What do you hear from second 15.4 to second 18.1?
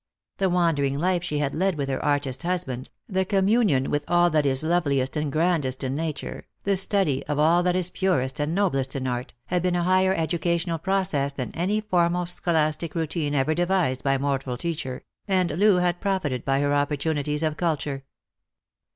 Loo had profited by her opportunities of culture.